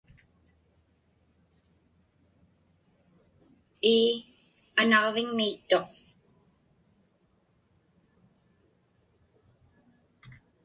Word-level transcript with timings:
Ii, 3.93 4.11
anaġviŋmiittuq. 4.81 5.87